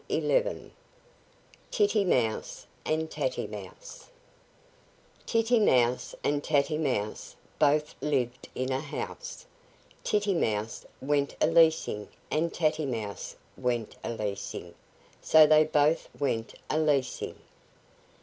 TITTY 1.69 2.05
MOUSE 2.05 2.65
AND 2.85 3.11
TATTY 3.11 3.45
MOUSE 3.45 4.07
Titty 5.27 5.59
Mouse 5.59 6.15
and 6.23 6.43
Tatty 6.43 6.79
Mouse 6.79 7.35
both 7.59 7.93
lived 8.01 8.49
in 8.55 8.71
a 8.71 8.79
house, 8.79 9.45
Titty 10.03 10.33
Mouse 10.33 10.87
went 11.01 11.35
a 11.39 11.45
leasing 11.45 12.07
and 12.31 12.51
Tatty 12.51 12.87
Mouse 12.87 13.35
went 13.55 13.95
a 14.03 14.09
leasing, 14.11 14.73
So 15.21 15.45
they 15.45 15.65
both 15.65 16.09
went 16.19 16.55
a 16.67 16.79
leasing. 16.79 17.35